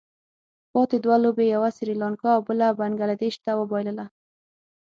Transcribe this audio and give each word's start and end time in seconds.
پاتې 0.71 0.97
دوه 1.05 1.17
لوبې 1.23 1.43
یې 1.47 1.53
یوه 1.55 1.69
سري 1.77 1.93
لانکا 2.01 2.29
او 2.35 2.41
بله 2.47 2.67
بنګله 2.79 3.15
دېش 3.23 3.35
ته 3.43 3.51
وبايلله. 3.59 4.05